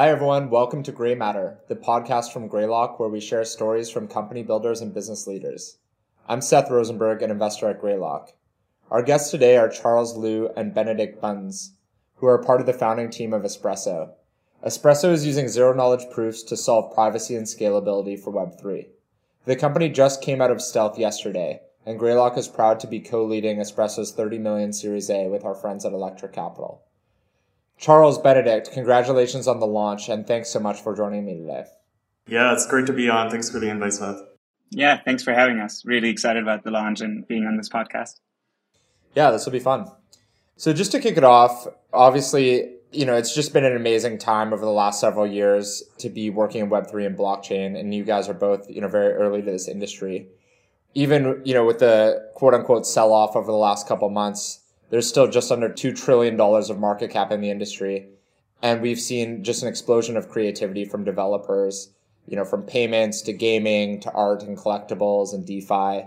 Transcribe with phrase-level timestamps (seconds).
[0.00, 0.48] Hi, everyone.
[0.48, 4.80] Welcome to Grey Matter, the podcast from Greylock, where we share stories from company builders
[4.80, 5.76] and business leaders.
[6.26, 8.32] I'm Seth Rosenberg, an investor at Greylock.
[8.90, 11.74] Our guests today are Charles Lu and Benedikt Bunz,
[12.14, 14.12] who are part of the founding team of Espresso.
[14.64, 18.86] Espresso is using zero knowledge proofs to solve privacy and scalability for Web3.
[19.44, 23.58] The company just came out of stealth yesterday, and Greylock is proud to be co-leading
[23.58, 26.84] Espresso's 30 million Series A with our friends at Electric Capital.
[27.80, 31.64] Charles Benedikt, congratulations on the launch and thanks so much for joining me today.
[32.26, 33.30] Yeah, it's great to be on.
[33.30, 34.20] Thanks for the invite, Seth.
[34.68, 35.82] Yeah, thanks for having us.
[35.86, 38.20] Really excited about the launch and being on this podcast.
[39.16, 39.90] Yeah, this will be fun.
[40.56, 44.52] So just to kick it off, obviously, you know, it's just been an amazing time
[44.52, 47.80] over the last several years to be working in Web3 and blockchain.
[47.80, 50.28] And you guys are both, you know, very early to this industry.
[50.92, 54.59] Even, you know, with the quote unquote sell off over the last couple months,
[54.90, 58.08] there's still just under $2 trillion of market cap in the industry.
[58.62, 61.90] And we've seen just an explosion of creativity from developers,
[62.26, 66.06] you know, from payments to gaming to art and collectibles and DeFi.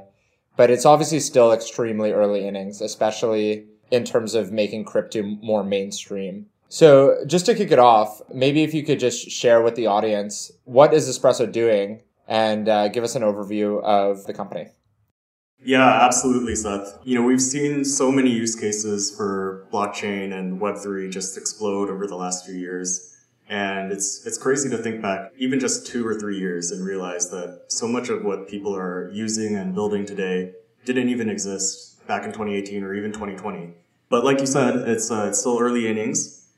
[0.56, 6.48] But it's obviously still extremely early innings, especially in terms of making crypto more mainstream.
[6.70, 10.52] So just to kick it off, maybe if you could just share with the audience,
[10.66, 14.68] what is Espresso doing and uh, give us an overview of the company.
[15.66, 17.00] Yeah, absolutely, Seth.
[17.04, 22.06] You know, we've seen so many use cases for blockchain and Web3 just explode over
[22.06, 23.16] the last few years.
[23.50, 27.30] And it's, it's crazy to think back even just two or three years and realize
[27.30, 30.54] that so much of what people are using and building today
[30.86, 33.74] didn't even exist back in 2018 or even 2020.
[34.10, 36.50] But like you said, it's, uh, it's still early innings.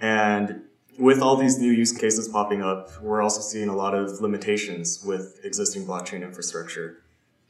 [0.00, 0.62] And
[0.98, 5.02] with all these new use cases popping up, we're also seeing a lot of limitations
[5.04, 7.03] with existing blockchain infrastructure.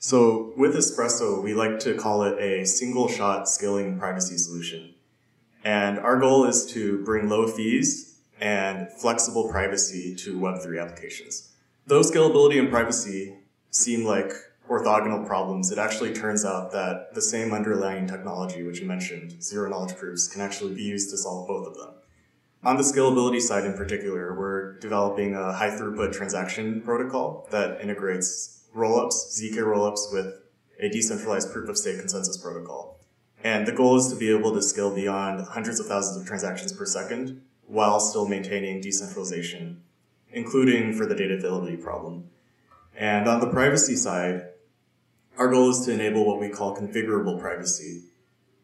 [0.07, 4.93] So with Espresso, we like to call it a single shot scaling privacy solution.
[5.65, 11.55] And our goal is to bring low fees and flexible privacy to Web3 applications.
[11.87, 13.39] Though scalability and privacy
[13.71, 14.31] seem like
[14.69, 19.71] orthogonal problems, it actually turns out that the same underlying technology, which you mentioned, zero
[19.71, 21.95] knowledge proofs, can actually be used to solve both of them.
[22.63, 28.64] On the scalability side in particular, we're developing a high throughput transaction protocol that integrates
[28.75, 30.41] rollups, ZK rollups with
[30.81, 33.01] a decentralized proof of stake consensus protocol.
[33.43, 36.73] And the goal is to be able to scale beyond hundreds of thousands of transactions
[36.73, 39.83] per second while still maintaining decentralization,
[40.33, 42.31] including for the data availability problem.
[42.97, 44.49] And on the privacy side,
[45.37, 48.05] our goal is to enable what we call configurable privacy.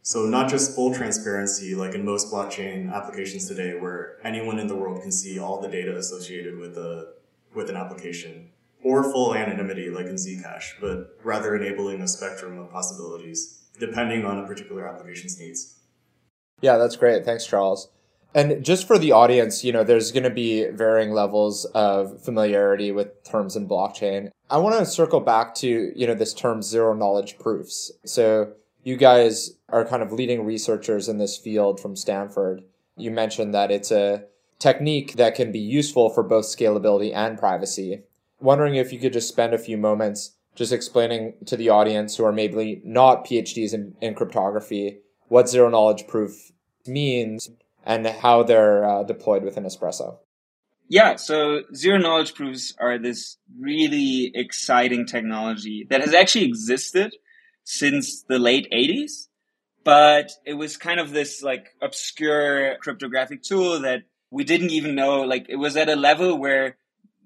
[0.02, 4.76] So not just full transparency like in most blockchain applications today where anyone in the
[4.76, 7.14] world can see all the data associated with a
[7.54, 8.50] with an application,
[8.82, 14.38] or full anonymity like in Zcash, but rather enabling a spectrum of possibilities depending on
[14.38, 15.78] a particular application's needs.
[16.60, 17.24] Yeah, that's great.
[17.24, 17.88] Thanks, Charles.
[18.34, 22.92] And just for the audience, you know, there's going to be varying levels of familiarity
[22.92, 24.30] with terms in blockchain.
[24.50, 27.90] I want to circle back to, you know, this term zero knowledge proofs.
[28.04, 28.52] So
[28.84, 32.62] you guys are kind of leading researchers in this field from Stanford.
[32.96, 34.24] You mentioned that it's a
[34.58, 38.02] technique that can be useful for both scalability and privacy
[38.40, 42.24] wondering if you could just spend a few moments just explaining to the audience who
[42.24, 46.50] are maybe not PhDs in, in cryptography what zero knowledge proof
[46.86, 47.50] means
[47.86, 50.18] and how they're uh, deployed within Espresso.
[50.88, 57.14] Yeah, so zero knowledge proofs are this really exciting technology that has actually existed
[57.62, 59.28] since the late 80s,
[59.84, 64.02] but it was kind of this like obscure cryptographic tool that
[64.32, 66.76] we didn't even know, like it was at a level where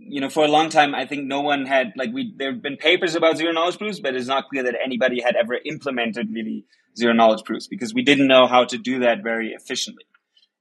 [0.07, 2.63] you know, for a long time, I think no one had like we there have
[2.63, 6.33] been papers about zero knowledge proofs, but it's not clear that anybody had ever implemented
[6.33, 6.65] really
[6.97, 10.05] zero knowledge proofs because we didn't know how to do that very efficiently.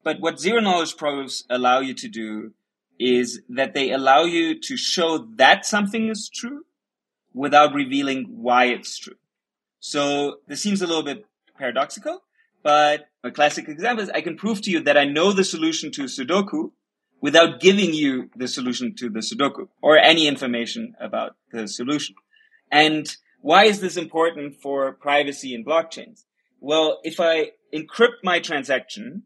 [0.04, 2.54] But what zero knowledge proofs allow you to do
[3.00, 6.66] is that they allow you to show that something is true
[7.34, 9.16] without revealing why it's true.
[9.80, 11.26] So this seems a little bit
[11.58, 12.24] paradoxical,
[12.62, 15.92] but a classic example is I can prove to you that I know the solution
[15.94, 16.72] to Sudoku
[17.24, 22.16] without giving you the solution to the Sudoku or any information about the solution.
[22.70, 23.08] And
[23.40, 26.26] why is this important for privacy in blockchains?
[26.60, 29.24] Well, if I encrypt my transaction,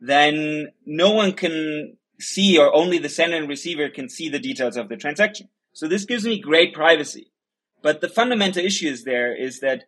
[0.00, 4.76] then no one can see or only the sender and receiver can see the details
[4.76, 5.48] of the transaction.
[5.72, 7.30] So this gives me great privacy.
[7.80, 9.84] But the fundamental issue is there is that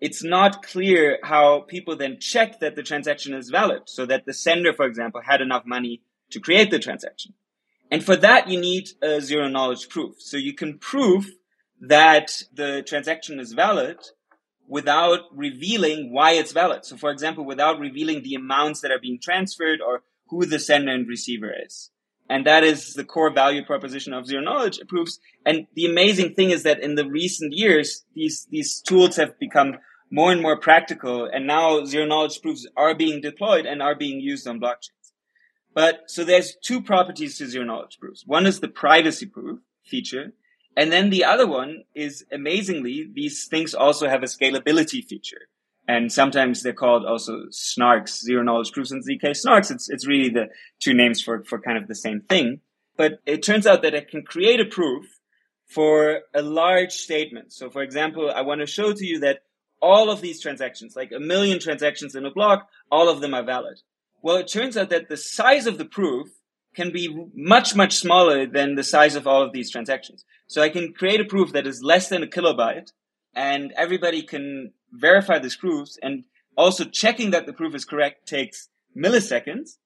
[0.00, 4.32] it's not clear how people then check that the transaction is valid so that the
[4.32, 6.00] sender, for example, had enough money
[6.32, 7.34] to create the transaction.
[7.90, 10.16] And for that, you need a zero knowledge proof.
[10.18, 11.30] So you can prove
[11.80, 13.98] that the transaction is valid
[14.66, 16.84] without revealing why it's valid.
[16.84, 20.92] So for example, without revealing the amounts that are being transferred or who the sender
[20.92, 21.90] and receiver is.
[22.30, 25.18] And that is the core value proposition of zero knowledge proofs.
[25.44, 29.76] And the amazing thing is that in the recent years, these, these tools have become
[30.10, 31.28] more and more practical.
[31.30, 35.01] And now zero knowledge proofs are being deployed and are being used on blockchains.
[35.74, 38.24] But so there's two properties to zero knowledge proofs.
[38.26, 40.32] One is the privacy proof feature.
[40.76, 45.48] And then the other one is amazingly, these things also have a scalability feature.
[45.88, 49.70] And sometimes they're called also snarks, zero knowledge proofs and ZK snarks.
[49.70, 50.48] It's, it's really the
[50.80, 52.60] two names for, for kind of the same thing.
[52.96, 55.06] But it turns out that it can create a proof
[55.66, 57.52] for a large statement.
[57.52, 59.40] So for example, I want to show to you that
[59.80, 63.42] all of these transactions, like a million transactions in a block, all of them are
[63.42, 63.80] valid.
[64.22, 66.28] Well, it turns out that the size of the proof
[66.74, 70.24] can be much, much smaller than the size of all of these transactions.
[70.46, 72.92] So I can create a proof that is less than a kilobyte
[73.34, 76.24] and everybody can verify these proofs and
[76.56, 79.78] also checking that the proof is correct takes milliseconds.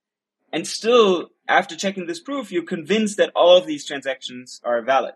[0.53, 5.15] And still, after checking this proof, you're convinced that all of these transactions are valid.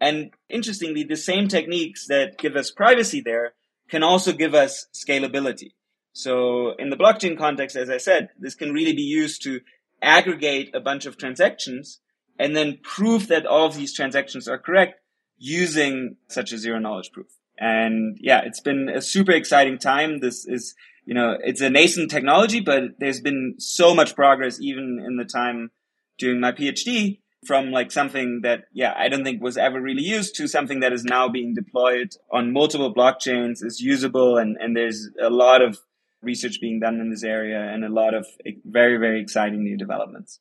[0.00, 3.54] And interestingly, the same techniques that give us privacy there
[3.88, 5.72] can also give us scalability.
[6.12, 9.60] So in the blockchain context, as I said, this can really be used to
[10.02, 12.00] aggregate a bunch of transactions
[12.38, 15.00] and then prove that all of these transactions are correct
[15.38, 17.28] using such a zero knowledge proof.
[17.58, 20.20] And yeah, it's been a super exciting time.
[20.20, 20.74] This is,
[21.04, 25.24] you know, it's a nascent technology, but there's been so much progress even in the
[25.24, 25.70] time
[26.18, 30.36] during my PhD from like something that, yeah, I don't think was ever really used
[30.36, 34.36] to something that is now being deployed on multiple blockchains is usable.
[34.36, 35.78] And, and there's a lot of
[36.22, 38.26] research being done in this area and a lot of
[38.64, 40.40] very, very exciting new developments.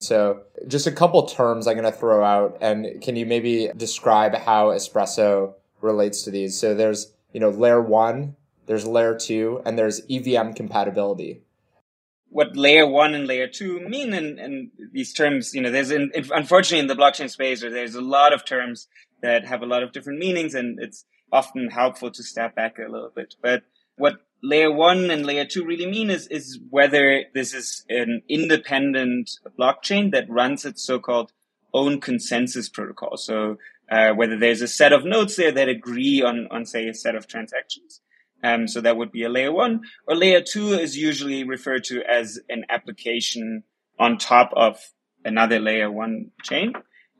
[0.00, 4.34] So, just a couple terms I'm going to throw out, and can you maybe describe
[4.34, 6.58] how Espresso relates to these.
[6.58, 8.36] So there's, you know, layer one,
[8.66, 11.42] there's layer two, and there's EVM compatibility.
[12.28, 16.10] What layer one and layer two mean in, in these terms, you know, there's in,
[16.32, 18.88] unfortunately in the blockchain space, there's a lot of terms
[19.20, 22.90] that have a lot of different meanings, and it's often helpful to step back a
[22.90, 23.34] little bit.
[23.42, 23.64] But
[23.96, 29.30] what layer one and layer two really mean is, is whether this is an independent
[29.58, 31.32] blockchain that runs its so-called
[31.72, 33.16] own consensus protocol.
[33.16, 33.56] So
[33.90, 37.14] uh, whether there's a set of nodes there that agree on, on say a set
[37.14, 38.00] of transactions.
[38.44, 42.02] Um, so that would be a layer one or layer two is usually referred to
[42.02, 43.62] as an application
[43.98, 44.78] on top of
[45.24, 46.72] another layer one chain.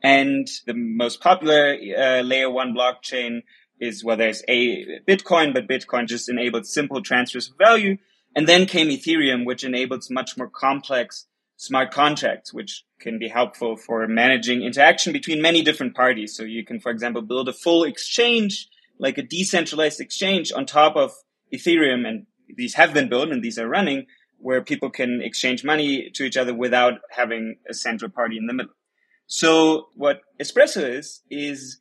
[0.03, 3.43] And the most popular uh, layer one blockchain
[3.79, 7.97] is where there's a Bitcoin, but Bitcoin just enabled simple transfers of value.
[8.35, 11.27] And then came Ethereum, which enables much more complex
[11.57, 16.35] smart contracts, which can be helpful for managing interaction between many different parties.
[16.35, 18.67] So you can, for example, build a full exchange,
[18.99, 21.13] like a decentralized exchange on top of
[21.53, 22.07] Ethereum.
[22.07, 22.25] And
[22.57, 24.07] these have been built and these are running
[24.39, 28.53] where people can exchange money to each other without having a central party in the
[28.53, 28.73] middle.
[29.25, 31.79] So what Espresso is, is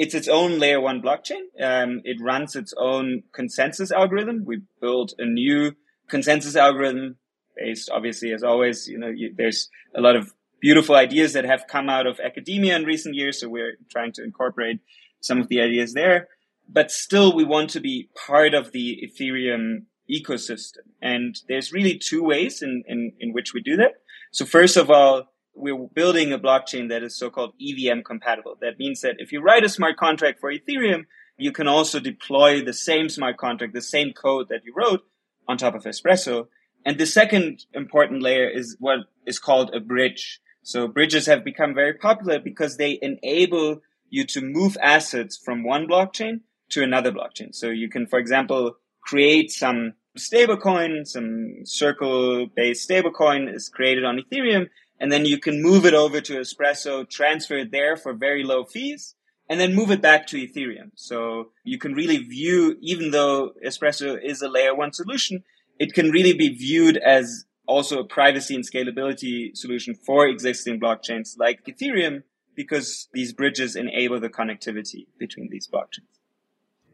[0.00, 1.42] it's its own layer one blockchain.
[1.62, 4.46] Um, it runs its own consensus algorithm.
[4.46, 5.72] We built a new
[6.08, 7.16] consensus algorithm
[7.54, 11.66] based, obviously, as always, you know, you, there's a lot of beautiful ideas that have
[11.68, 13.38] come out of academia in recent years.
[13.40, 14.80] So we're trying to incorporate
[15.20, 16.28] some of the ideas there,
[16.66, 20.86] but still we want to be part of the Ethereum ecosystem.
[21.02, 23.96] And there's really two ways in, in, in which we do that.
[24.32, 25.24] So first of all,
[25.60, 28.56] we're building a blockchain that is so-called EVM compatible.
[28.60, 32.62] That means that if you write a smart contract for Ethereum, you can also deploy
[32.62, 35.02] the same smart contract, the same code that you wrote
[35.48, 36.48] on top of Espresso.
[36.84, 40.40] And the second important layer is what is called a bridge.
[40.62, 45.86] So bridges have become very popular because they enable you to move assets from one
[45.86, 46.40] blockchain
[46.70, 47.54] to another blockchain.
[47.54, 54.18] So you can, for example, create some stablecoin, some circle based stablecoin is created on
[54.18, 54.68] Ethereum.
[55.00, 58.64] And then you can move it over to Espresso, transfer it there for very low
[58.64, 59.14] fees,
[59.48, 60.90] and then move it back to Ethereum.
[60.94, 65.42] So you can really view, even though Espresso is a layer one solution,
[65.78, 71.38] it can really be viewed as also a privacy and scalability solution for existing blockchains
[71.38, 72.22] like Ethereum
[72.54, 76.18] because these bridges enable the connectivity between these blockchains.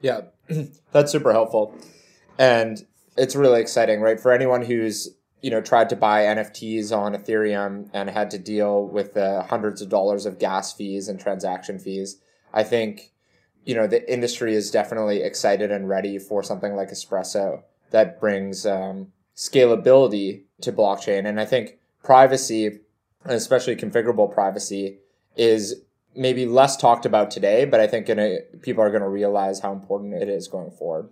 [0.00, 0.20] Yeah,
[0.92, 1.74] that's super helpful.
[2.38, 2.86] And
[3.16, 4.20] it's really exciting, right?
[4.20, 5.08] For anyone who's
[5.46, 9.80] you know tried to buy NFTs on Ethereum and had to deal with the hundreds
[9.80, 12.20] of dollars of gas fees and transaction fees,
[12.52, 13.12] I think
[13.64, 17.62] you know the industry is definitely excited and ready for something like Espresso
[17.92, 21.26] that brings um, scalability to blockchain.
[21.26, 22.80] And I think privacy,
[23.24, 24.98] especially configurable privacy,
[25.36, 25.76] is
[26.16, 29.72] maybe less talked about today, but I think a, people are going to realize how
[29.72, 31.08] important it is going forward.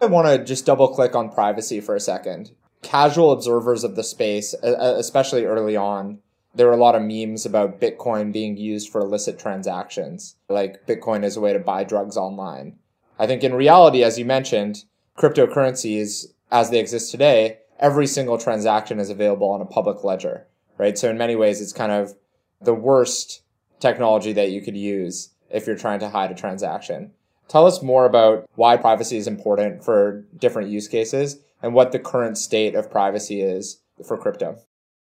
[0.00, 2.52] I want to just double click on privacy for a second.
[2.82, 6.18] Casual observers of the space, especially early on,
[6.54, 11.24] there were a lot of memes about Bitcoin being used for illicit transactions, like Bitcoin
[11.24, 12.76] is a way to buy drugs online.
[13.18, 14.84] I think in reality, as you mentioned,
[15.16, 20.46] cryptocurrencies as they exist today, every single transaction is available on a public ledger,
[20.76, 20.98] right?
[20.98, 22.14] So in many ways, it's kind of
[22.60, 23.42] the worst
[23.80, 27.12] technology that you could use if you're trying to hide a transaction.
[27.48, 31.98] Tell us more about why privacy is important for different use cases and what the
[31.98, 34.58] current state of privacy is for crypto.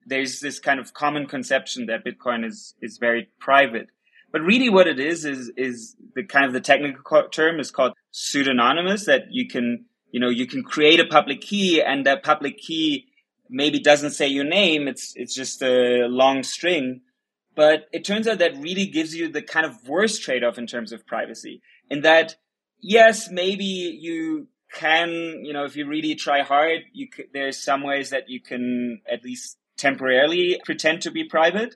[0.05, 3.87] There's this kind of common conception that Bitcoin is, is very private.
[4.31, 7.93] But really what it is, is, is the kind of the technical term is called
[8.11, 12.57] pseudonymous that you can, you know, you can create a public key and that public
[12.57, 13.05] key
[13.49, 14.87] maybe doesn't say your name.
[14.87, 17.01] It's, it's just a long string.
[17.55, 20.65] But it turns out that really gives you the kind of worst trade off in
[20.65, 22.35] terms of privacy in that,
[22.81, 25.09] yes, maybe you can,
[25.43, 29.01] you know, if you really try hard, you c- there's some ways that you can
[29.11, 31.75] at least temporarily pretend to be private.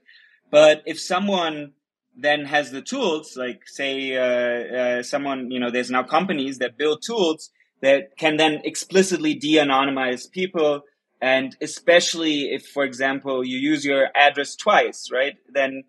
[0.51, 1.73] But if someone
[2.15, 6.77] then has the tools, like say, uh, uh, someone, you know, there's now companies that
[6.77, 7.51] build tools
[7.81, 10.81] that can then explicitly de-anonymize people.
[11.21, 15.35] And especially if, for example, you use your address twice, right?
[15.53, 15.83] Then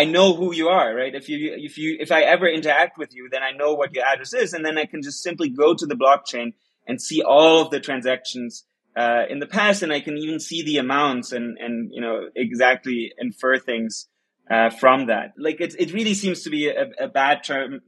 [0.00, 1.14] I know who you are, right?
[1.20, 1.38] If you,
[1.68, 4.52] if you, if I ever interact with you, then I know what your address is.
[4.54, 6.48] And then I can just simply go to the blockchain
[6.86, 8.64] and see all of the transactions,
[9.02, 9.82] uh, in the past.
[9.82, 14.08] And I can even see the amounts and, and, you know, exactly infer things,
[14.54, 15.28] uh, from that.
[15.36, 17.80] Like it, it really seems to be a, a bad term,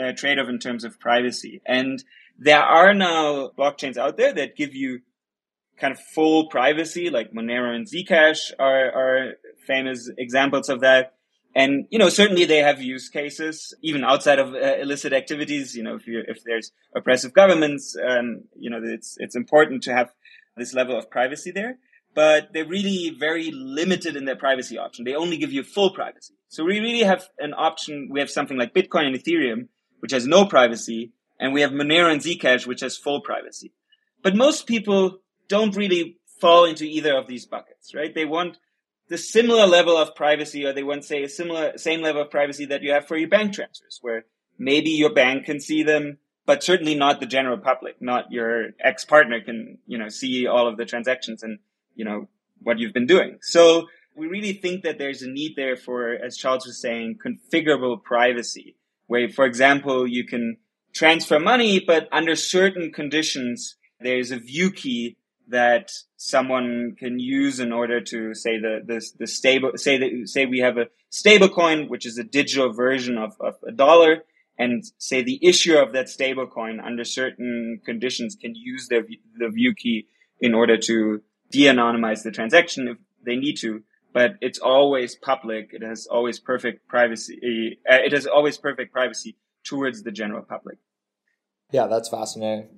[0.00, 1.60] uh, trade-off in terms of privacy.
[1.66, 2.02] And
[2.38, 5.00] there are now blockchains out there that give you
[5.80, 9.32] kind of full privacy, like Monero and Zcash are, are
[9.66, 11.16] famous examples of that
[11.54, 15.82] and you know certainly they have use cases even outside of uh, illicit activities you
[15.82, 20.10] know if you if there's oppressive governments um, you know it's it's important to have
[20.60, 21.78] this level of privacy there.
[22.14, 25.04] But they're really very limited in their privacy option.
[25.04, 26.34] They only give you full privacy.
[26.48, 28.08] So we really have an option.
[28.10, 29.68] We have something like bitcoin and ethereum
[30.00, 33.72] which has no privacy and we have monero and zcash which has full privacy.
[34.22, 38.14] But most people don't really fall into either of these buckets right?
[38.14, 38.58] They want
[39.10, 42.30] the similar level of privacy, or they want to say a similar, same level of
[42.30, 44.24] privacy that you have for your bank transfers, where
[44.56, 49.40] maybe your bank can see them, but certainly not the general public, not your ex-partner
[49.40, 51.58] can, you know, see all of the transactions and,
[51.96, 52.28] you know,
[52.62, 53.38] what you've been doing.
[53.42, 58.02] So we really think that there's a need there for, as Charles was saying, configurable
[58.02, 58.76] privacy,
[59.08, 60.56] where, for example, you can
[60.92, 65.16] transfer money, but under certain conditions, there's a view key
[65.50, 70.46] that someone can use in order to say the the, the stable say that say
[70.46, 74.22] we have a stable coin which is a digital version of, of a dollar
[74.58, 79.04] and say the issuer of that stable coin under certain conditions can use their
[79.38, 80.06] the view key
[80.40, 85.70] in order to de-anonymize the transaction if they need to but it's always public.
[85.72, 90.78] It has always perfect privacy uh, it has always perfect privacy towards the general public.
[91.72, 92.68] Yeah that's fascinating.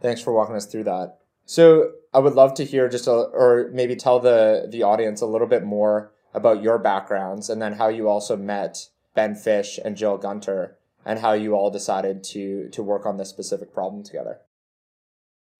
[0.00, 3.70] Thanks for walking us through that so I would love to hear just a, or
[3.72, 7.88] maybe tell the the audience a little bit more about your backgrounds and then how
[7.88, 8.76] you also met
[9.14, 10.76] Ben Fish and Jill Gunter
[11.06, 14.40] and how you all decided to to work on this specific problem together.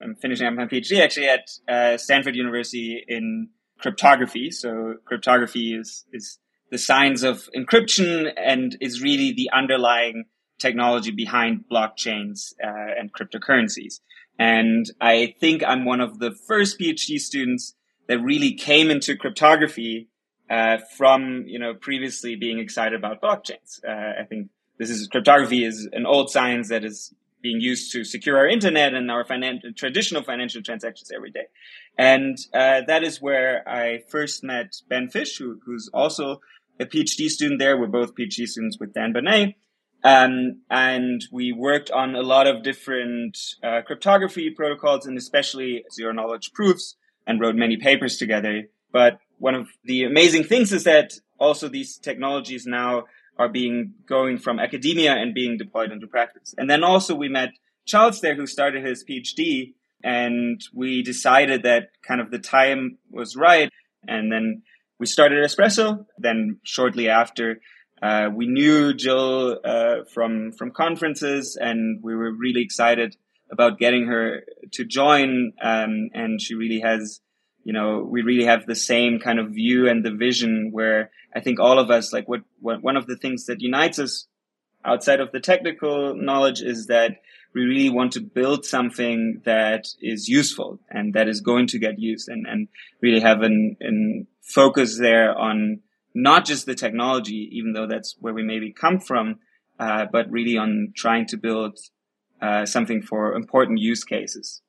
[0.02, 3.48] I'm finishing up my PhD actually at uh, Stanford University in
[3.80, 4.50] cryptography.
[4.50, 6.38] So cryptography is is
[6.70, 10.26] the science of encryption and is really the underlying
[10.58, 14.00] technology behind blockchains uh, and cryptocurrencies.
[14.38, 17.74] And I think I'm one of the first PhD students
[18.06, 20.08] that really came into cryptography
[20.48, 23.84] uh, from you know previously being excited about blockchains.
[23.86, 28.04] Uh, I think this is cryptography is an old science that is being used to
[28.04, 31.46] secure our internet and our finan- traditional financial transactions every day.
[31.96, 36.40] And uh, that is where I first met Ben Fish, who, who's also
[36.80, 37.78] a PhD student there.
[37.78, 39.54] We're both PhD students with Dan Boneh.
[40.04, 46.12] Um, and we worked on a lot of different uh, cryptography protocols and especially zero
[46.12, 48.64] knowledge proofs and wrote many papers together.
[48.92, 53.04] But one of the amazing things is that also these technologies now
[53.38, 56.54] are being going from academia and being deployed into practice.
[56.58, 57.50] And then also we met
[57.84, 63.36] Charles there who started his PhD and we decided that kind of the time was
[63.36, 63.70] right.
[64.06, 64.62] And then
[64.98, 66.06] we started Espresso.
[66.18, 67.60] Then shortly after,
[68.02, 73.16] uh, we knew Jill uh, from from conferences, and we were really excited
[73.50, 75.52] about getting her to join.
[75.60, 77.20] Um, and she really has,
[77.64, 80.70] you know, we really have the same kind of view and the vision.
[80.72, 83.98] Where I think all of us, like, what, what one of the things that unites
[83.98, 84.26] us
[84.84, 87.16] outside of the technical knowledge is that
[87.54, 91.98] we really want to build something that is useful and that is going to get
[91.98, 92.68] used and, and
[93.00, 95.80] really have an, an focus there on
[96.14, 99.36] not just the technology, even though that's where we maybe come from,
[99.78, 101.78] uh, but really on trying to build
[102.40, 104.62] uh, something for important use cases.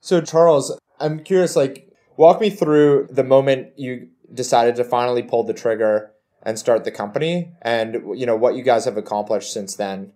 [0.00, 5.44] So, Charles, I'm curious, like, walk me through the moment you decided to finally pull
[5.44, 9.74] the trigger and start the company and, you know, what you guys have accomplished since
[9.76, 10.12] then.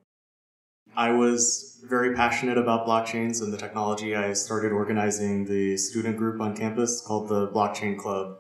[0.94, 4.14] I was very passionate about blockchains and the technology.
[4.14, 8.36] I started organizing the student group on campus called the Blockchain Club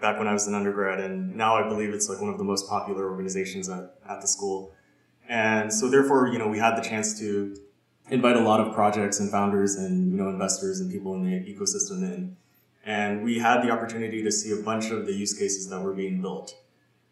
[0.00, 2.44] back when I was an undergrad, and now I believe it's like one of the
[2.44, 4.72] most popular organizations at, at the school.
[5.28, 7.56] And so therefore, you know, we had the chance to
[8.08, 11.30] invite a lot of projects and founders and, you know, investors and people in the
[11.30, 12.36] ecosystem in.
[12.86, 15.92] And we had the opportunity to see a bunch of the use cases that were
[15.92, 16.54] being built.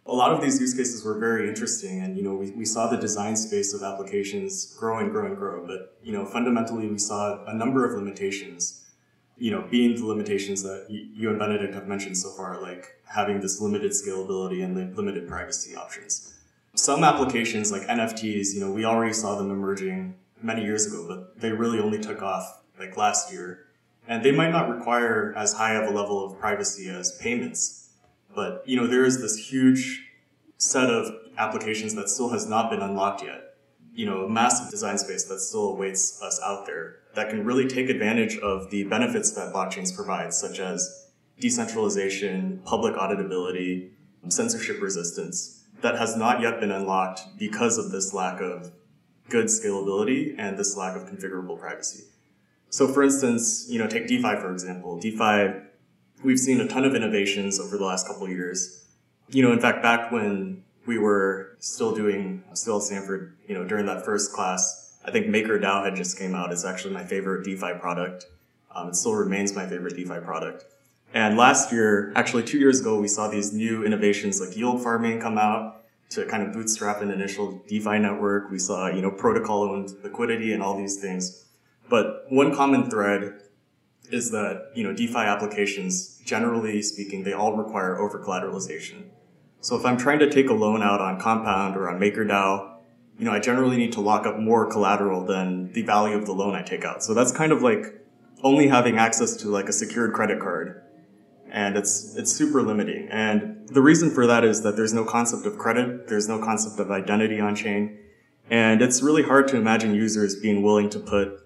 [0.06, 2.88] A lot of these use cases were very interesting and, you know, we, we saw
[2.88, 5.66] the design space of applications grow and grow and grow.
[5.66, 8.85] But, you know, fundamentally we saw a number of limitations
[9.38, 13.40] you know, being the limitations that you and Benedikt have mentioned so far, like having
[13.40, 16.34] this limited scalability and limited privacy options.
[16.74, 21.40] Some applications like NFTs, you know, we already saw them emerging many years ago, but
[21.40, 23.66] they really only took off like last year.
[24.08, 27.90] And they might not require as high of a level of privacy as payments.
[28.34, 30.06] But, you know, there is this huge
[30.58, 33.45] set of applications that still has not been unlocked yet.
[33.96, 37.66] You know, a massive design space that still awaits us out there that can really
[37.66, 41.08] take advantage of the benefits that blockchains provide, such as
[41.40, 43.92] decentralization, public auditability,
[44.28, 48.70] censorship resistance, that has not yet been unlocked because of this lack of
[49.30, 52.04] good scalability and this lack of configurable privacy.
[52.68, 55.00] So for instance, you know, take DeFi for example.
[55.00, 55.60] DeFi,
[56.22, 58.84] we've seen a ton of innovations over the last couple years.
[59.30, 63.64] You know, in fact, back when we were still doing, still at Stanford, you know,
[63.64, 66.52] during that first class, I think MakerDAO had just came out.
[66.52, 68.26] It's actually my favorite DeFi product.
[68.74, 70.64] Um, it still remains my favorite DeFi product.
[71.14, 75.20] And last year, actually two years ago, we saw these new innovations like yield farming
[75.20, 78.50] come out to kind of bootstrap an initial DeFi network.
[78.50, 81.46] We saw, you know, protocol owned liquidity and all these things.
[81.88, 83.40] But one common thread
[84.10, 89.04] is that, you know, DeFi applications, generally speaking, they all require over collateralization.
[89.66, 92.76] So if I'm trying to take a loan out on Compound or on MakerDAO,
[93.18, 96.30] you know, I generally need to lock up more collateral than the value of the
[96.30, 97.02] loan I take out.
[97.02, 98.00] So that's kind of like
[98.44, 100.84] only having access to like a secured credit card.
[101.50, 103.08] And it's, it's super limiting.
[103.10, 106.06] And the reason for that is that there's no concept of credit.
[106.06, 107.98] There's no concept of identity on chain.
[108.48, 111.40] And it's really hard to imagine users being willing to put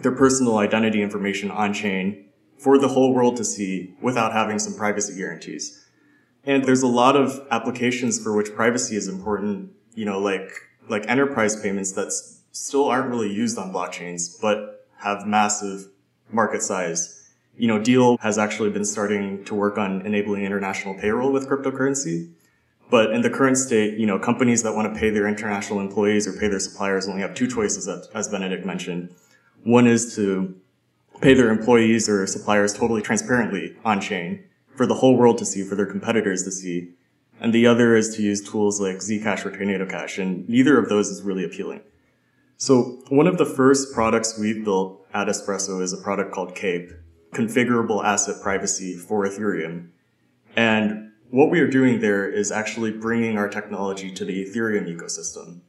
[0.00, 4.72] their personal identity information on chain for the whole world to see without having some
[4.72, 5.84] privacy guarantees.
[6.48, 10.50] And there's a lot of applications for which privacy is important, you know, like
[10.88, 12.10] like enterprise payments that
[12.52, 15.88] still aren't really used on blockchains, but have massive
[16.32, 17.30] market size.
[17.58, 22.32] You know, Deel has actually been starting to work on enabling international payroll with cryptocurrency.
[22.90, 26.26] But in the current state, you know, companies that want to pay their international employees
[26.26, 29.14] or pay their suppliers only have two choices, as Benedikt mentioned.
[29.64, 30.56] One is to
[31.20, 34.44] pay their employees or suppliers totally transparently on chain
[34.78, 36.94] for the whole world to see, for their competitors to see
[37.40, 40.88] and the other is to use tools like Zcash or Tornado Cash, and neither of
[40.88, 41.80] those is really appealing.
[42.56, 46.92] So one of the first products we've built at Espresso is a product called CAPE,
[47.32, 49.90] Configurable Asset Privacy for Ethereum.
[50.56, 55.60] And what we are doing there is actually bringing our technology to the Ethereum ecosystem.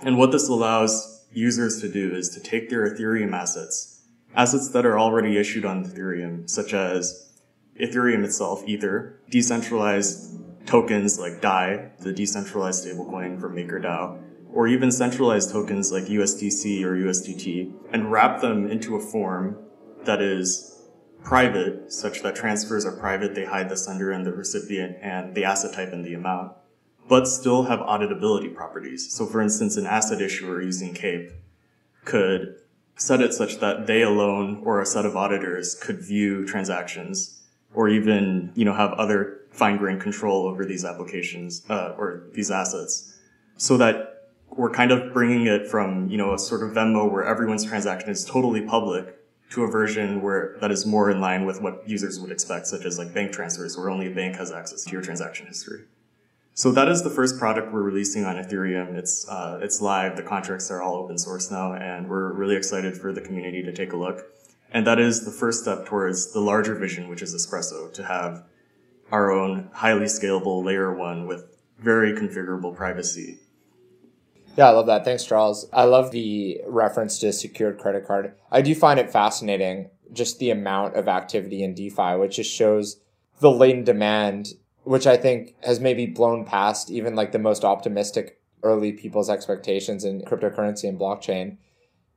[0.00, 4.00] And what this allows users to do is to take their Ethereum assets,
[4.34, 7.32] assets that are already issued on Ethereum, such as
[7.80, 14.20] Ethereum itself, Ether, decentralized tokens like DAI, the decentralized stablecoin from MakerDAO,
[14.52, 19.58] or even centralized tokens like USDC or USDT, and wrap them into a form
[20.04, 20.82] that is
[21.24, 25.44] private, such that transfers are private, they hide the sender and the recipient and the
[25.44, 26.52] asset type and the amount,
[27.08, 29.12] but still have auditability properties.
[29.12, 31.32] So for instance, an asset issuer using CAPE
[32.04, 32.56] could
[32.96, 37.40] set it such that they alone or a set of auditors could view transactions
[37.74, 42.50] or even, you know, have other fine grained control over these applications uh, or these
[42.50, 43.16] assets.
[43.56, 44.14] So that
[44.56, 48.10] we're kind of bringing it from you know a sort of venmo where everyone's transaction
[48.10, 49.16] is totally public
[49.50, 52.84] to a version where that is more in line with what users would expect such
[52.84, 55.84] as like bank transfers where only a bank has access to your transaction history.
[56.54, 58.94] So that is the first product we're releasing on ethereum.
[58.94, 60.16] It's uh, it's live.
[60.16, 63.72] The contracts are all open source now and we're really excited for the community to
[63.72, 64.24] take a look
[64.74, 68.44] and that is the first step towards the larger vision which is espresso to have
[69.10, 73.38] our own highly scalable layer one with very configurable privacy.
[74.56, 75.04] Yeah, I love that.
[75.04, 75.66] Thanks, Charles.
[75.72, 78.34] I love the reference to secured credit card.
[78.50, 83.00] I do find it fascinating just the amount of activity in DeFi, which just shows
[83.40, 88.40] the latent demand, which I think has maybe blown past even like the most optimistic
[88.62, 91.58] early people's expectations in cryptocurrency and blockchain.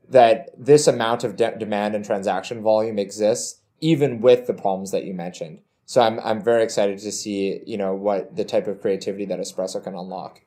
[0.09, 5.05] That this amount of de- demand and transaction volume exists even with the problems that
[5.05, 5.59] you mentioned.
[5.85, 9.39] So I'm I'm very excited to see you know what the type of creativity that
[9.39, 10.41] Espresso can unlock.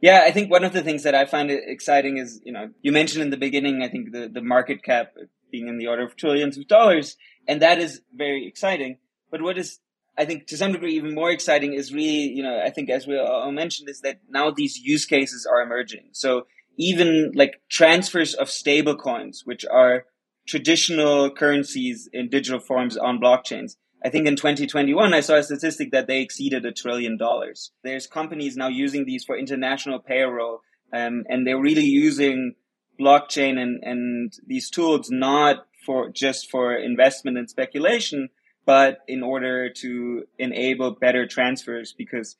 [0.00, 2.90] Yeah, I think one of the things that I find exciting is you know you
[2.90, 5.12] mentioned in the beginning I think the the market cap
[5.52, 8.98] being in the order of trillions of dollars, and that is very exciting.
[9.30, 9.80] But what is
[10.16, 13.06] I think to some degree even more exciting is really you know I think as
[13.06, 16.08] we all mentioned is that now these use cases are emerging.
[16.12, 16.46] So
[16.80, 20.06] even like transfers of stable coins, which are
[20.48, 25.92] traditional currencies in digital forms on blockchains I think in 2021, I saw a statistic
[25.92, 27.72] that they exceeded a trillion dollars.
[27.84, 30.62] There's companies now using these for international payroll,
[30.92, 32.54] um, and they're really using
[32.98, 38.30] blockchain and, and these tools not for just for investment and speculation,
[38.64, 42.36] but in order to enable better transfers because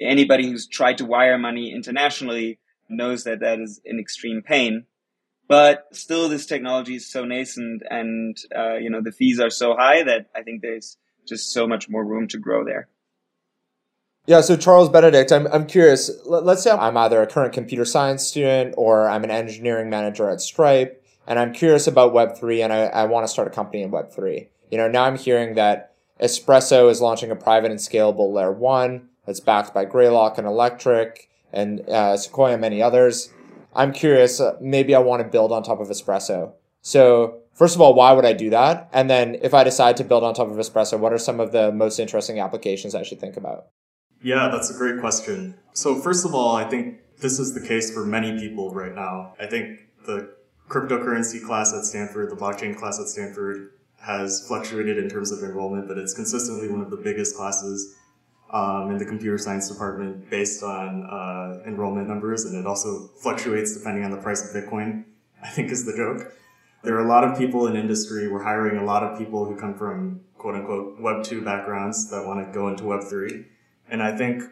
[0.00, 4.84] anybody who's tried to wire money internationally knows that that is an extreme pain.
[5.48, 9.74] But still, this technology is so nascent, and uh, you know the fees are so
[9.76, 12.88] high that I think there's just so much more room to grow there.
[14.26, 16.10] Yeah, so Charles Benedikt, I'm, I'm curious.
[16.24, 20.40] Let's say I'm either a current computer science student or I'm an engineering manager at
[20.40, 23.90] Stripe, and I'm curious about Web3 and I, I want to start a company in
[23.90, 24.46] Web3.
[24.70, 29.08] You know, now I'm hearing that Espresso is launching a private and scalable layer one
[29.26, 33.30] that's backed by Greylock and Electric and uh, Sequoia and many others.
[33.74, 36.52] I'm curious, uh, maybe I want to build on top of Espresso.
[36.82, 38.88] So First of all, why would I do that?
[38.92, 41.52] And then if I decide to build on top of Espresso, what are some of
[41.52, 43.66] the most interesting applications I should think about?
[44.22, 45.58] Yeah, that's a great question.
[45.74, 49.34] So first of all, I think this is the case for many people right now.
[49.38, 50.34] I think the
[50.68, 55.86] cryptocurrency class at Stanford, the blockchain class at Stanford has fluctuated in terms of enrollment,
[55.86, 57.94] but it's consistently one of the biggest classes
[58.52, 63.76] um, in the computer science department based on uh, enrollment numbers, and it also fluctuates
[63.76, 65.04] depending on the price of Bitcoin.
[65.42, 66.32] I think is the joke.
[66.84, 68.28] There are a lot of people in industry.
[68.28, 72.26] We're hiring a lot of people who come from quote unquote Web 2 backgrounds that
[72.26, 73.46] want to go into Web 3.
[73.88, 74.42] And I think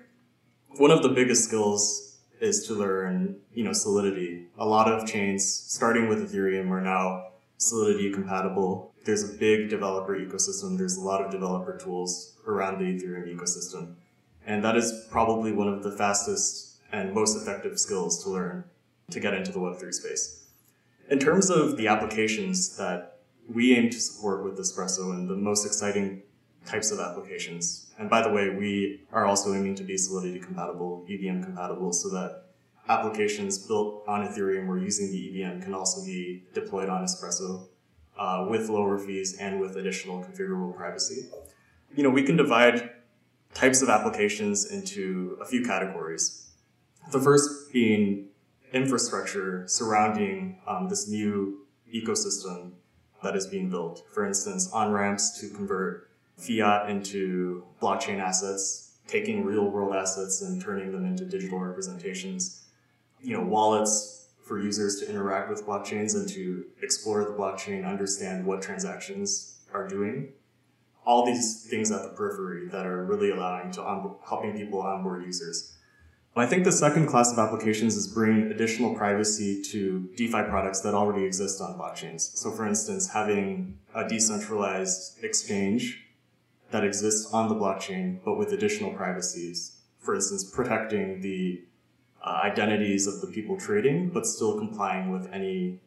[0.77, 4.47] one of the biggest skills is to learn, you know, Solidity.
[4.59, 7.27] A lot of chains, starting with Ethereum, are now
[7.59, 8.90] Solidity compatible.
[9.11, 10.79] There's a big developer ecosystem.
[10.79, 13.95] There's a lot of developer tools around the Ethereum ecosystem.
[14.47, 18.63] And that is probably one of the fastest and most effective skills to learn
[19.11, 20.47] to get into the Web3 space.
[21.11, 23.19] In terms of the applications that
[23.53, 26.23] we aim to support with Espresso and the most exciting
[26.65, 31.05] types of applications, and by the way, we are also aiming to be Solidity compatible,
[31.11, 32.45] EVM compatible, so that
[32.89, 37.70] applications built on Ethereum or using the EVM can also be deployed on Espresso
[38.21, 41.29] uh, with lower fees and with additional configurable privacy.
[41.97, 42.91] You know, we can divide
[43.55, 46.51] types of applications into a few categories.
[47.11, 48.29] The first being
[48.73, 52.73] infrastructure surrounding um, this new ecosystem
[53.23, 54.05] that is being built.
[54.13, 60.61] For instance, on ramps to convert fiat into blockchain assets, taking real world assets and
[60.63, 62.67] turning them into digital representations.
[63.21, 64.20] You know, wallets
[64.51, 69.87] for users to interact with blockchains and to explore the blockchain, understand what transactions are
[69.87, 70.33] doing.
[71.07, 73.83] All these things at the periphery that are really allowing to
[74.27, 75.77] helping people onboard users.
[76.35, 80.95] I think the second class of applications is bringing additional privacy to DeFi products that
[80.95, 82.23] already exist on blockchains.
[82.37, 86.09] So for instance, having a decentralized exchange
[86.73, 89.77] that exists on the blockchain, but with additional privacies.
[90.01, 91.63] For instance, protecting the
[92.23, 95.81] uh, identities of the people trading, but still complying with any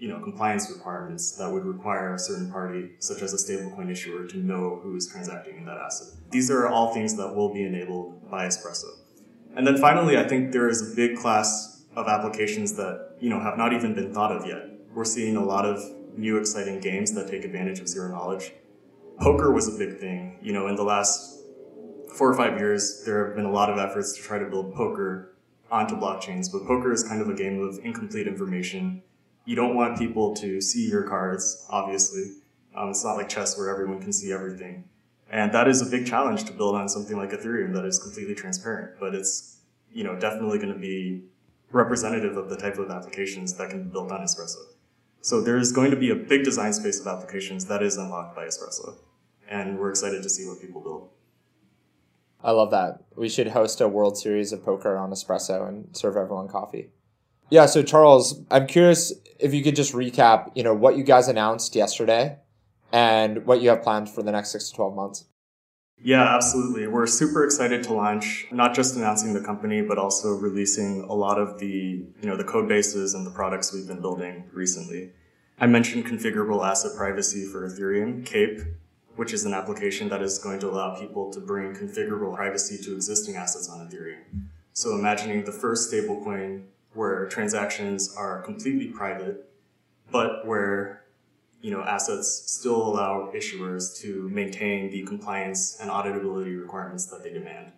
[0.00, 4.26] you know, compliance requirements that would require a certain party, such as a stablecoin issuer,
[4.26, 6.08] to know who is transacting in that asset.
[6.30, 8.86] These are all things that will be enabled by Espresso.
[9.54, 13.40] And then finally, I think there is a big class of applications that, you know,
[13.40, 14.70] have not even been thought of yet.
[14.94, 15.78] We're seeing a lot of
[16.16, 18.52] new exciting games that take advantage of zero knowledge.
[19.20, 20.38] Poker was a big thing.
[20.40, 21.40] You know, in the last
[22.16, 24.74] four or five years, there have been a lot of efforts to try to build
[24.74, 25.29] poker
[25.70, 29.02] onto blockchains, but poker is kind of a game of incomplete information.
[29.44, 32.32] You don't want people to see your cards, obviously.
[32.74, 34.84] Um, it's not like chess where everyone can see everything.
[35.30, 38.34] And that is a big challenge to build on something like Ethereum that is completely
[38.34, 39.60] transparent, but it's,
[39.92, 41.22] you know, definitely going to be
[41.70, 44.58] representative of the type of applications that can be built on Espresso.
[45.20, 48.46] So there's going to be a big design space of applications that is unlocked by
[48.46, 48.96] Espresso.
[49.48, 51.10] And we're excited to see what people build.
[52.42, 53.04] I love that.
[53.16, 56.90] We should host a World Series of poker on Espresso and serve everyone coffee.
[57.50, 61.28] Yeah, so Charles, I'm curious if you could just recap, you know, what you guys
[61.28, 62.38] announced yesterday
[62.92, 65.24] and what you have planned for the next 6 to 12 months.
[66.02, 66.86] Yeah, absolutely.
[66.86, 71.38] We're super excited to launch, not just announcing the company, but also releasing a lot
[71.38, 75.10] of the, you know, the code bases and the products we've been building recently.
[75.58, 78.60] I mentioned configurable asset privacy for Ethereum, CAPE,
[79.16, 82.94] which is an application that is going to allow people to bring configurable privacy to
[82.94, 84.22] existing assets on Ethereum.
[84.72, 89.48] So imagining the first stablecoin where transactions are completely private,
[90.10, 91.00] but where
[91.60, 97.32] you know, assets still allow issuers to maintain the compliance and auditability requirements that they
[97.32, 97.72] demand.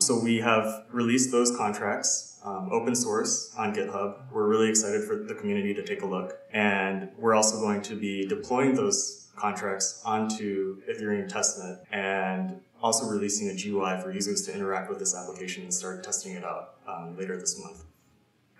[0.00, 4.30] So we have released those contracts um, open source on GitHub.
[4.32, 6.38] We're really excited for the community to take a look.
[6.52, 13.48] And we're also going to be deploying those contracts onto Ethereum testnet and also releasing
[13.48, 17.16] a GUI for users to interact with this application and start testing it out um,
[17.16, 17.84] later this month.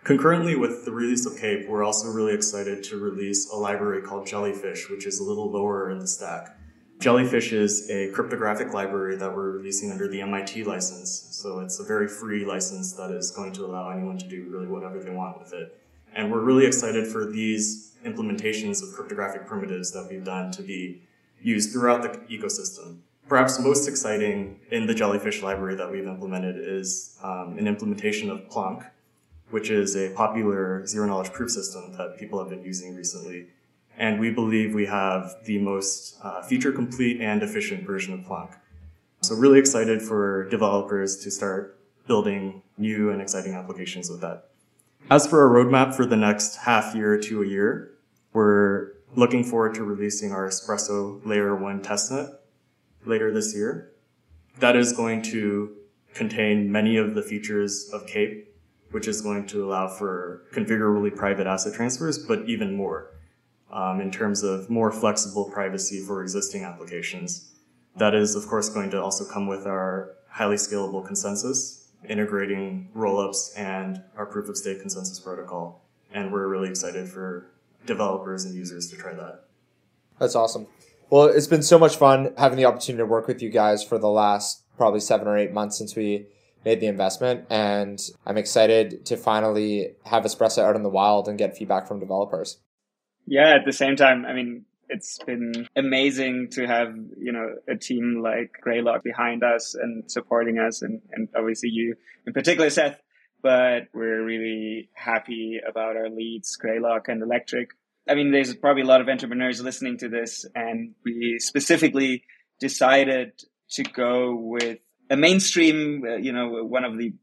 [0.05, 4.27] Concurrently with the release of Cape, we're also really excited to release a library called
[4.27, 6.57] Jellyfish, which is a little lower in the stack.
[7.01, 11.29] Jellyfish is a cryptographic library that we're releasing under the MIT license.
[11.31, 14.67] So it's a very free license that is going to allow anyone to do really
[14.67, 15.80] whatever they want with it.
[16.15, 21.03] And we're really excited for these implementations of cryptographic primitives that we've done to be
[21.43, 22.99] used throughout the ecosystem.
[23.29, 28.49] Perhaps most exciting in the Jellyfish library that we've implemented is um, an implementation of
[28.49, 28.85] Plonk,
[29.51, 33.47] which is a popular zero knowledge proof system that people have been using recently.
[33.97, 38.53] And we believe we have the most uh, feature complete and efficient version of Plonk.
[39.21, 44.50] So really excited for developers to start building new and exciting applications with that.
[45.09, 47.93] As for our roadmap for the next half year to a year,
[48.33, 52.35] we're looking forward to releasing our Espresso Layer 1 testnet
[53.05, 53.93] later this year.
[54.59, 55.77] That is going to
[56.15, 58.51] contain many of the features of Cape
[58.91, 63.13] which is going to allow for configurably private asset transfers, but even more
[63.71, 67.53] um, in terms of more flexible privacy for existing applications.
[67.97, 73.57] That is, of course, going to also come with our highly scalable consensus, integrating rollups
[73.57, 75.85] and our proof of stake consensus protocol.
[76.13, 77.51] And we're really excited for
[77.87, 79.45] developers and users to try that.
[80.19, 80.67] That's awesome.
[81.09, 83.99] Well, it's been so much fun having the opportunity to work with you guys for
[83.99, 86.27] the last probably seven or eight months since we
[86.65, 91.39] made the investment and I'm excited to finally have Espresso out in the wild and
[91.39, 92.59] get feedback from developers.
[93.27, 97.77] Yeah, at the same time, I mean, it's been amazing to have, you know, a
[97.77, 101.95] team like Greylock behind us and supporting us and, and obviously you
[102.27, 103.01] in particular, Seth,
[103.43, 107.71] but we're really happy about our leads, Greylock and Electric.
[108.09, 112.25] I mean, there's probably a lot of entrepreneurs listening to this and we specifically
[112.59, 113.33] decided
[113.71, 117.15] to go with a mainstream, uh, you know, one of the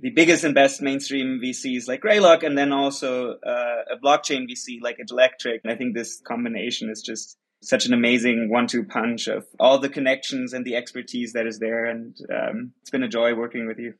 [0.00, 4.80] the biggest and best mainstream VCs like Greylock, and then also uh, a blockchain VC
[4.80, 5.60] like Electric.
[5.62, 9.90] And I think this combination is just such an amazing one-two punch of all the
[9.90, 11.84] connections and the expertise that is there.
[11.84, 13.94] And um, it's been a joy working with you.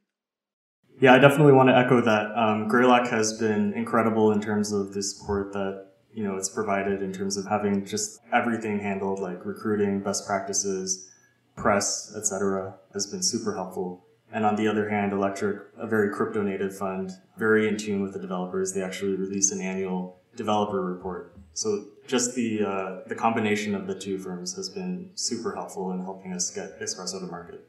[1.01, 2.37] Yeah, I definitely want to echo that.
[2.37, 7.03] Um, Greylock has been incredible in terms of the support that you know it's provided
[7.03, 11.11] in terms of having just everything handled, like recruiting, best practices,
[11.57, 14.05] press, etc., has been super helpful.
[14.33, 18.13] And on the other hand, Electric, a very crypto native fund, very in tune with
[18.13, 18.73] the developers.
[18.73, 21.37] They actually release an annual developer report.
[21.53, 26.05] So just the uh, the combination of the two firms has been super helpful in
[26.05, 27.67] helping us get Espresso to market.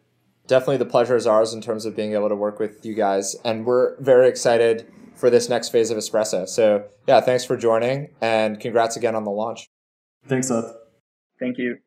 [0.48, 3.36] Definitely, the pleasure is ours in terms of being able to work with you guys,
[3.44, 6.48] and we're very excited for this next phase of Espresso.
[6.48, 9.68] So yeah, thanks for joining, and congrats again on the launch.
[10.28, 10.74] Thanks, Seth.
[11.40, 11.78] Thank you.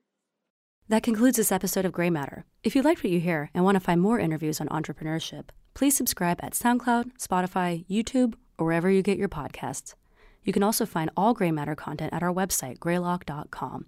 [0.89, 2.45] That concludes this episode of Grey Matter.
[2.63, 5.97] If you liked what you hear and want to find more interviews on entrepreneurship, please
[5.97, 9.95] subscribe at SoundCloud, Spotify, YouTube, or wherever you get your podcasts.
[10.43, 13.87] You can also find all Grey Matter content at our website, greylock.com.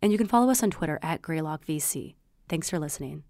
[0.00, 2.14] And you can follow us on Twitter at GreylockVC.
[2.48, 3.24] Thanks for listening.